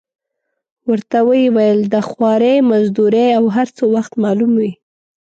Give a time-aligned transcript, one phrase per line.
[0.89, 4.71] ورته ویې ویل: د خوارۍ مزدورۍ او هر څه وخت معلوم وي.